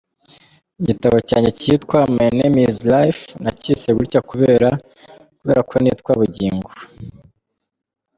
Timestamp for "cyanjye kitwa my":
1.29-2.27